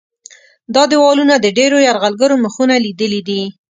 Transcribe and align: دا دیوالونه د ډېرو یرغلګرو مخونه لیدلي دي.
دا 0.75 0.83
دیوالونه 0.91 1.35
د 1.39 1.45
ډېرو 1.57 1.77
یرغلګرو 1.87 2.35
مخونه 2.45 2.75
لیدلي 2.85 3.21
دي. 3.27 3.41